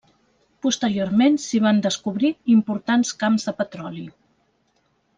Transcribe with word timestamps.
Posteriorment 0.65 1.37
s'hi 1.43 1.61
van 1.67 1.83
descobrir 1.87 2.33
importants 2.57 3.15
camps 3.23 3.49
de 3.51 3.57
petroli. 3.63 4.07